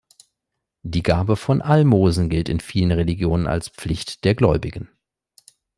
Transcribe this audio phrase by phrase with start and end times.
[0.81, 4.89] Die Gabe von Almosen gilt in vielen Religionen als Pflicht der Gläubigen.